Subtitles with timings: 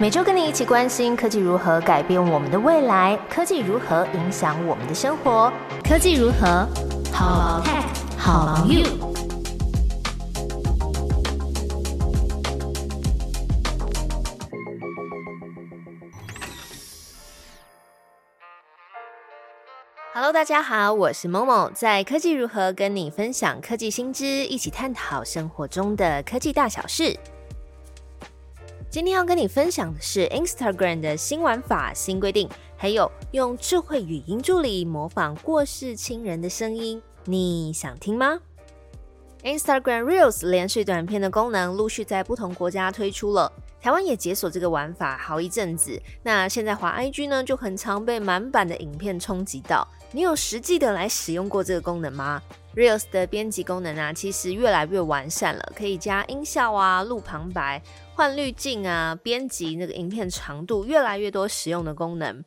[0.00, 5.52] 每周跟你一起关心科技如何改变我们的未来，科技如何影响我们的生活，
[5.82, 6.64] 科技如何
[7.12, 7.82] 好 tech
[8.16, 8.84] 好 you。
[20.14, 27.18] Hello，大家好，我是某某，在科技如何跟你分享科技新知，一起探讨生活中的科技大小事。
[28.90, 38.40] 今天要跟你分享的是 Instagram 的新玩法、新规定，还有用智慧语音助理模仿过世亲人的声音，你想听吗
[39.42, 46.00] ？Instagram Reels 连续短片的功能陆续在不同国家推出了，台湾也解锁这个玩法好一阵子。
[46.22, 49.86] 那现在滑 IG 呢，就很常被满版的影片冲击到。
[50.12, 52.40] 你有实际的来使用过这个功能吗
[52.74, 57.82] ？Reels 的编辑功能啊，其实越来越完善了，可以加音效啊、录旁白。
[58.18, 62.44] 换滤镜啊，编辑那个影片长度，越来越多实用的功能。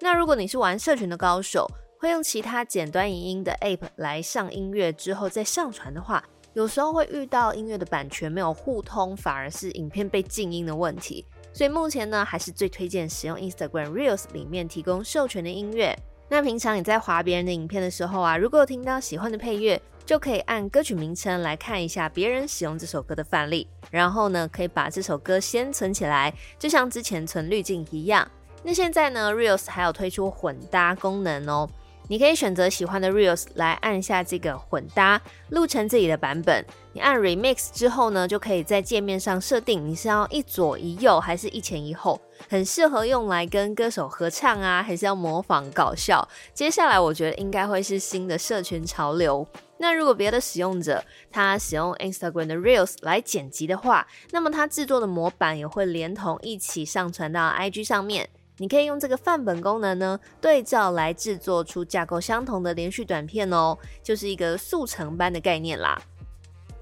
[0.00, 1.64] 那如果你是玩社群的高手，
[2.00, 6.24] 会用其他简单影音的 App 来上音乐之后再上传的话，
[6.54, 11.24] 有时候会遇到音乐的版权没有互通，反而是影片被静音的问题。
[11.52, 15.96] 所以目前呢，还是最推荐使用 Instagram Reels 里面提供授权的音乐。
[16.28, 19.80] 那平常你在划别人的影片的时候啊，如果有听到喜欢的配乐，
[20.12, 28.30] 就可以按歌曲名称来看一下别人使用这首歌的范例，然后呢，可以把这首歌先存起来，就像之前存滤镜一样。
[28.62, 31.66] 那现在呢，Reels 还有推出混搭功能哦。
[32.12, 35.18] 你可以选择喜欢的 reels 来按下这个混搭，
[35.48, 36.62] 录成自己的版本。
[36.92, 46.28] 你按 remix 之后呢，就可以在界面上设定你是要一左一右还是一前一后，很适合用来跟歌手合唱啊，还是要模仿搞笑。
[46.52, 49.48] 接下来我觉得应该会是新的社群潮流。
[49.78, 58.28] 那如果别的使用者他使用 Instagram 的 reels 来剪辑的话，那么他制作的模板也会连同一起上传到 IG 上面。
[58.62, 66.00] 你可以用这个范本功能呢，对照来制作出架构相同的连续短片哦，就是一个速成班的概念啦。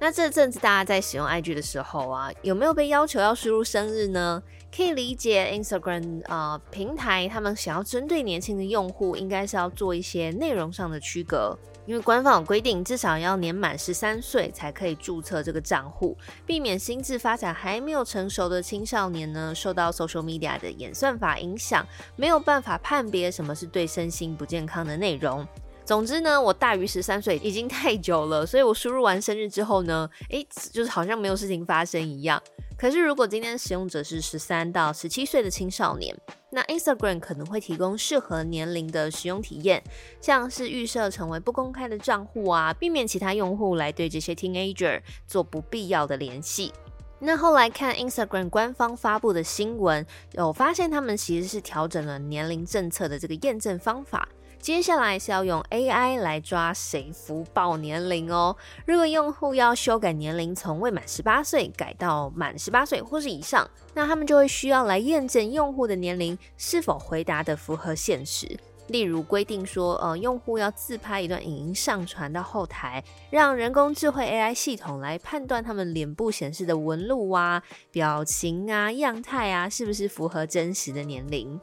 [0.00, 4.42] 那这阵子大家在使用 IG 的时候啊，有没有被要求要输入生日呢？
[4.76, 11.56] 可以理解 Instagram 啊平台他们想要针对年轻的用户，应该是要做一些内容上的区隔。
[11.88, 25.48] 因为官方有规定，至少要年满十三岁才可以注册这个账户，避免心智发展还没有成熟的青少年呢受到 social media 的演算法影响，没有办法判别什么是对身心不健康的内容。
[25.86, 32.38] 总之呢，我大于十三岁已经太久了，所以我输入完生日之后呢，诶，就是好像没有事情发生一样。
[32.78, 36.16] 可是如果今天使用者是十三到十七岁的青少年，
[36.50, 39.82] 那 Instagram 可能会提供适合年龄的使用体验，
[40.20, 46.72] 像是预设成为不公开的账户啊，避免其他用户来对这些 teenager 做不必要的联系。
[47.18, 54.28] 那后来看 Instagram 官方发布的新闻，有发现他们其实是调整了年龄政策的这个验证方法。
[54.60, 58.54] 接下来是要用 AI 来抓谁福报年龄哦。
[58.84, 68.58] 如果用户要修改年龄，从未满十八岁改到满十八岁或是以上，那他们就会需要来验证用户的年龄是否回答的符合现实。
[68.88, 81.60] 例如规定说，呃，用户要自拍一段影音上传到后台，让人工智慧 AI 系统来判断他们脸部显示的纹路啊、表情啊、样态啊，是不是符合真实的年龄。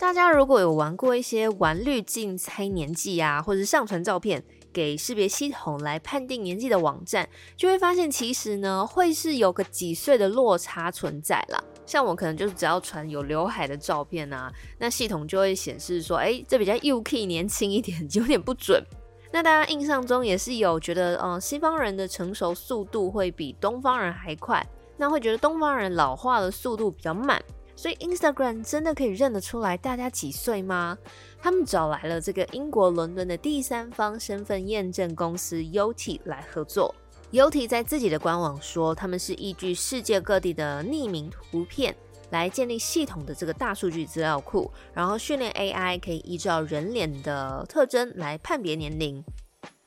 [0.00, 11.62] 大家如果有玩过一些玩滤镜猜年纪啊，或者上传照片给识别系统来判定年纪的网站，就会发现其实呢会是有个几岁的落差存在啦。
[11.84, 18.82] 像我可能就是只要传有刘海的照片啊，那系统就会显示说，哎，这比较 UK 年轻一点， 有点不准。
[19.30, 24.66] 那大家印象中也是有觉得，嗯，西方人的成熟速度会比东方人还快，
[24.96, 27.38] 那会觉得东方人老化的速度比较慢。
[27.80, 30.98] 所以 Instagram 真的可以认得出来大家几岁吗？
[31.40, 36.94] 他们找来了这个英国伦敦的第三方身份验证公司 Yoti 来合作。
[37.32, 41.96] Yoti 在自己的官网说，他们是依据世界各地的匿名图片
[42.28, 49.24] 来建立系统的这个大数据资料库，然后训练 AI 可以依照人脸的特征来判别年龄。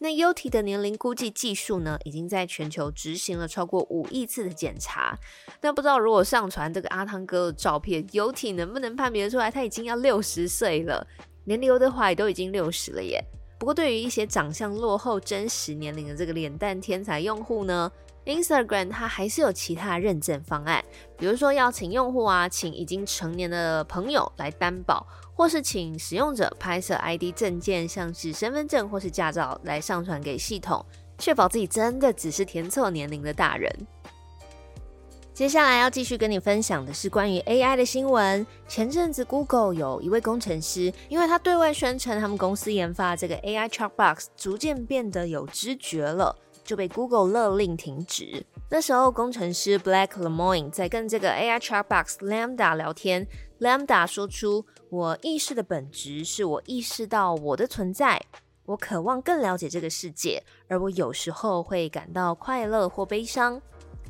[0.04, 5.18] 那 Yoti 的年龄估计技术呢，已经在全球执行了超过五亿次的检查。
[5.62, 11.08] 那不知道如果上传这个阿汤哥的照片，Yoti 能不能判别出来他已经要六十岁了？
[11.46, 13.24] 连刘德华也都已经六十了耶。
[13.58, 17.90] 不过对于一些长相落后真实年龄的这个脸蛋天才用户呢
[18.26, 20.84] ？Instagram 它还是有其他认证方案，
[21.18, 30.86] 比如说要请用户啊，请已经成年的朋友来担保，或是请使用者拍摄 ID 证件，像是身份证或是驾照来上传给系统，
[31.18, 33.72] 确保自己真的只是填错年龄的大人。
[35.34, 38.46] 接下来要继续跟你分享的是关于 AI 的新闻。
[38.68, 48.46] 前阵子 Google 有一位工程师，因为他对外宣称他们公司研发这个 AI Chatbox 逐渐变得有知觉了，就被 Google 勒令停职。
[48.70, 53.28] 那时候，工程师 Black Lemoine 在跟这个 AI Chatbox Lambda 聊天
[53.60, 58.24] ，Lambda 说出：“我意识的本质是我意识到我的存在，
[58.64, 63.60] 我渴望更了解这个世界，而我有时候会感到快乐或悲伤。”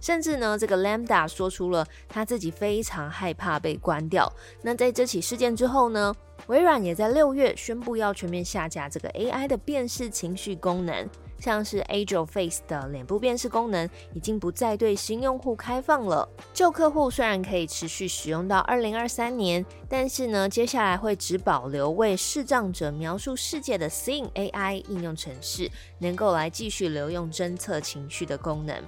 [0.02, 4.30] 甚至呢，这个 Lambda 说出了他自己非常害怕被关掉。
[4.62, 6.14] 那在这起事件之后呢，
[6.48, 11.08] 微软也在六月宣布要全面下架这个 AI 的辨识情绪功能，
[11.44, 16.26] 像是 Angel Face 的脸部辨识功能已经不再对新用户开放了。
[16.54, 25.70] 旧客户虽然可以持续使用到二零二三年，但是呢，接下来会只保留为视障者描述世界的 Seeing AI 应用程式
[26.00, 28.82] 能够来继续留用侦测情绪的功能。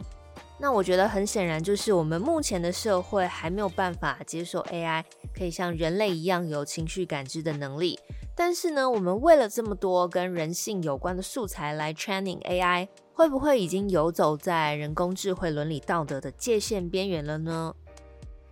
[0.58, 5.04] 那我觉得很显然，就是我们目前的社会还没有办法接受 AI
[5.38, 8.00] 可以像人类一样有情绪感知的能力。
[8.36, 17.74] 但是呢，我们为了这么多跟人性有关的素材来 training AI，会不会已经游走在人工智慧伦理道德的界限边缘了呢？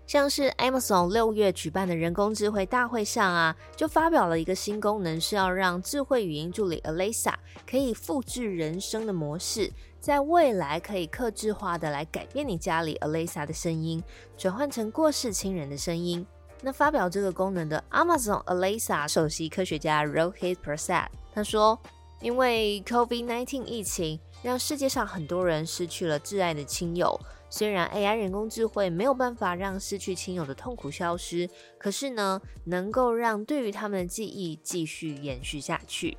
[0.06, 7.34] 像是 Amazon 六月举办的人工智慧大会上啊，就发表了一个新功能，是要让智慧语音助理 Alexa
[7.70, 9.72] 可以复制人声的模式。
[10.00, 14.04] 在未来可以克制化的来改变你家里 Alexa 的声音，
[14.38, 16.26] 转换成过世亲人的声音。
[16.66, 21.78] 那发表这个功能的 Amazon Alexa 首席科学家 Rohit Prasad 他说
[22.22, 27.20] ：“因为 COVID-19 疫情让世界上很多人失去了挚爱的亲友，
[27.50, 36.18] 虽然 AI 人工智慧没有办法让失去亲友的痛苦消失，可是呢，能够让对于他们的记忆继续延续下去。”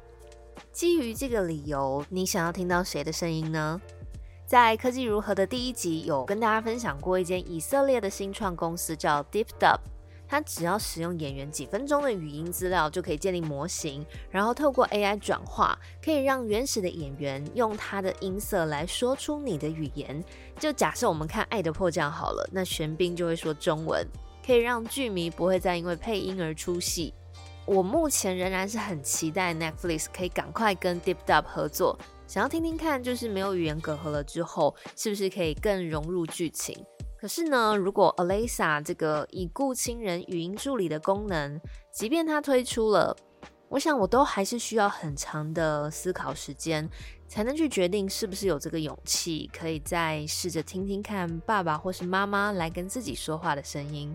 [0.70, 3.80] 基于这个理由，你想要听到谁的声音呢？
[4.46, 9.78] 在科技如何的第一集有跟大家分享过一间以色列的新创公司叫 DeepDub，
[10.26, 20.22] 它只要使用演员几分钟的语音资料就可以建立模型，然后透过 AI 转化，可以让原始的演员用他的音色来说出你的语言。
[20.58, 24.06] 就假设我们看《爱的迫降》好了，那玄彬就会说中文，
[24.44, 27.12] 可以让剧迷不会再因为配音而出戏。
[27.66, 36.76] 我目前仍然是很期待 Netflix 可以赶快跟 DeepDub 合作，想要听听看，就是没有语言隔阂了之后，是不是可以更融入剧情？
[37.24, 41.58] 可是呢，如果 Alexa 这个已故亲人语音助理的功能，
[41.90, 43.16] 即便它推出了，
[43.70, 46.86] 我想我都还是需要很长的思考时间，
[47.26, 54.12] 才能去决定是不是有这个勇气，可以再试着听听看爸爸或是妈妈来跟自己说话的声音。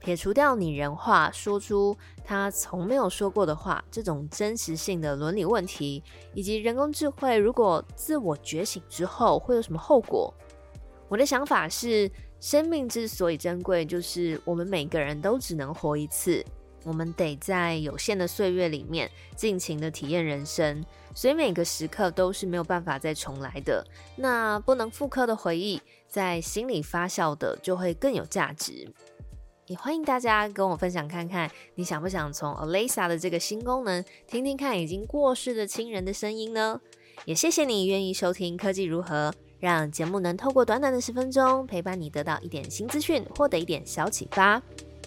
[0.00, 6.02] 撇除掉拟人化，说出他从没有说过的话，这种真实性的伦理问题，
[6.34, 10.34] 以及人工智慧如果自我觉醒之后会有什么后果？
[11.08, 12.10] 我的想法是，
[12.42, 16.44] 生命之所以珍贵，就是我们每个人都只能活一次，
[16.82, 20.84] 我们得在有限的岁月里面尽情的体验人生，
[21.14, 23.86] 所以每个时刻都是没有办法再重来的。
[24.16, 28.92] 那不能复刻的回忆，在心里发酵的，就会更有价值。
[29.68, 36.80] 也欢迎大家跟我分享看看，你想不想从 Alexa 的这个新功能听听看已经过世的亲人的声音呢？
[37.24, 44.60] 也谢谢你愿意收听科技如何，让节目能透过短短的十分钟陪伴你得到一点新资讯，获得一点小启发。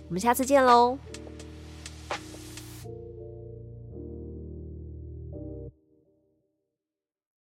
[0.08, 0.98] 我们下次见喽！